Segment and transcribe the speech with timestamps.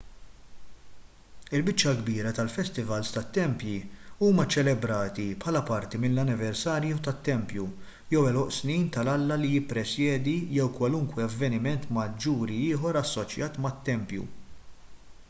[1.57, 3.73] il-biċċa l-kbira tal-festivals tat-tempji
[4.29, 7.65] huma ċċelebrati bħala parti mill-anniversarju tat-tempju
[8.15, 14.27] jew għeluq snin tal-alla li jippresjedi jew kwalunkwe avveniment maġġuri ieħor assoċjat mat-tempju